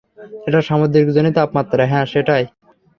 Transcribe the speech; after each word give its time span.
একটা 0.47 0.61
সামুদ্রিক 0.61 1.07
জোনে 1.15 1.31
তাপমাত্রা 1.37 1.83
হ্যাঁ, 1.91 2.05
সেটাই। 2.13 2.43